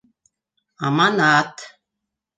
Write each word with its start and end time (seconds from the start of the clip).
Аманат. 0.85 1.55